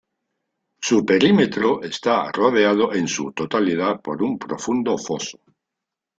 [0.81, 5.37] Su perímetro está rodeado en su totalidad por un profundo foso.